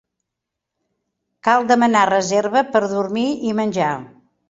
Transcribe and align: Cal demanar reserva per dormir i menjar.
Cal 1.49 1.69
demanar 1.73 2.03
reserva 2.15 2.67
per 2.73 2.85
dormir 2.97 3.31
i 3.53 3.57
menjar. 3.63 3.97